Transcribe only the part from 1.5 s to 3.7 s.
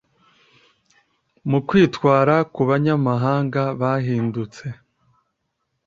kwitwara ku banyamahanga